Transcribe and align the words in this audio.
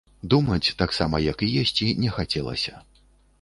Думаць, 0.33 0.73
таксама 0.79 1.19
як 1.25 1.43
і 1.49 1.49
есці, 1.65 1.91
не 2.05 2.09
хацелася. 2.17 2.73